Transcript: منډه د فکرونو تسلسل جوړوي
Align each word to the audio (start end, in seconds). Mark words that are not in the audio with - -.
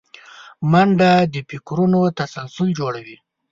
منډه 0.71 1.11
د 1.33 1.35
فکرونو 1.49 1.99
تسلسل 2.19 2.67
جوړوي 2.79 3.17